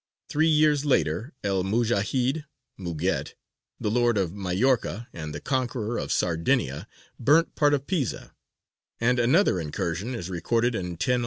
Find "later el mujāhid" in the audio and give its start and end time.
0.83-2.45